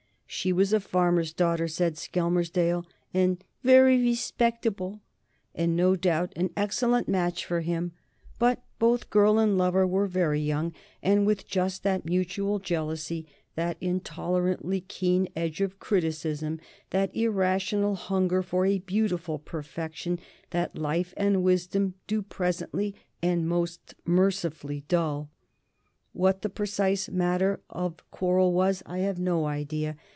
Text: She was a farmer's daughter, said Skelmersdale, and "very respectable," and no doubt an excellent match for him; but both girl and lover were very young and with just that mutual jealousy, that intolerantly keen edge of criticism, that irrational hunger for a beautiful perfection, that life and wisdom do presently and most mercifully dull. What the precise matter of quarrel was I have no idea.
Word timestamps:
She 0.33 0.53
was 0.53 0.71
a 0.71 0.79
farmer's 0.79 1.33
daughter, 1.33 1.67
said 1.67 1.95
Skelmersdale, 1.97 2.85
and 3.13 3.43
"very 3.65 3.97
respectable," 4.01 5.01
and 5.53 5.75
no 5.75 5.97
doubt 5.97 6.31
an 6.37 6.51
excellent 6.55 7.09
match 7.09 7.43
for 7.45 7.59
him; 7.59 7.91
but 8.39 8.63
both 8.79 9.09
girl 9.09 9.37
and 9.39 9.57
lover 9.57 9.85
were 9.85 10.07
very 10.07 10.39
young 10.39 10.71
and 11.03 11.27
with 11.27 11.45
just 11.45 11.83
that 11.83 12.05
mutual 12.05 12.59
jealousy, 12.59 13.27
that 13.55 13.75
intolerantly 13.81 14.79
keen 14.87 15.27
edge 15.35 15.59
of 15.59 15.79
criticism, 15.79 16.61
that 16.91 17.13
irrational 17.13 17.95
hunger 17.95 18.41
for 18.41 18.65
a 18.65 18.77
beautiful 18.79 19.37
perfection, 19.37 20.17
that 20.51 20.77
life 20.77 21.13
and 21.17 21.43
wisdom 21.43 21.95
do 22.07 22.21
presently 22.21 22.95
and 23.21 23.49
most 23.49 23.95
mercifully 24.05 24.85
dull. 24.87 25.29
What 26.13 26.41
the 26.41 26.49
precise 26.49 27.09
matter 27.09 27.59
of 27.69 27.97
quarrel 28.11 28.53
was 28.53 28.81
I 28.85 28.99
have 28.99 29.19
no 29.19 29.43
idea. 29.45 29.97